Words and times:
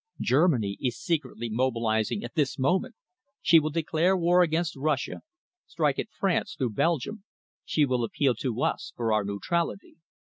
Germany 0.21 0.79
is 0.81 0.97
secretly 0.99 1.47
mobilising 1.51 2.23
at 2.23 2.33
this 2.33 2.57
moment. 2.57 2.95
She 3.39 3.59
will 3.59 3.69
declare 3.69 4.17
war 4.17 4.41
against 4.41 4.75
Russia, 4.75 5.21
strike 5.67 5.99
at 5.99 6.09
France 6.09 6.55
through 6.57 6.71
Belgium. 6.71 7.23
She 7.65 7.85
will 7.85 8.03
appeal 8.03 8.33
to 8.39 8.63
us 8.63 8.93
for 8.95 9.13
our 9.13 9.23
neutrality." 9.23 9.97